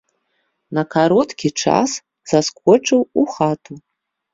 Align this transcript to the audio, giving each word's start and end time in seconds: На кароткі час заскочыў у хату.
На 0.77 0.83
кароткі 0.95 1.47
час 1.67 1.89
заскочыў 2.35 2.99
у 3.19 3.23
хату. 3.39 3.73